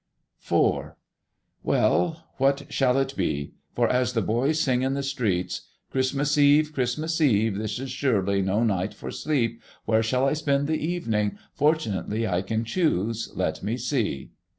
IV. 0.43 0.93
Well, 1.61 2.25
what 2.37 2.73
shall 2.73 2.97
it 2.97 3.15
be? 3.15 3.53
for, 3.75 3.87
as 3.87 4.13
the 4.13 4.21
boys 4.23 4.59
sing 4.59 4.81
in 4.81 4.95
the 4.95 5.03
streets, 5.03 5.67
"Christmas 5.91 6.39
Eve! 6.39 6.73
Christmas 6.73 7.21
Eve! 7.21 7.55
This 7.59 7.77
is 7.77 7.91
surely 7.91 8.41
no 8.41 8.63
night 8.63 8.95
for 8.95 9.11
sleep!" 9.11 9.61
Where 9.85 10.01
shall 10.01 10.25
I 10.27 10.33
spend 10.33 10.65
the 10.67 10.83
evening? 10.83 11.37
Fortunately 11.53 12.25
I 12.27 12.41
can 12.41 12.63
choose; 12.65 13.31
let 13.35 13.61
me 13.61 13.77
see. 13.77 14.31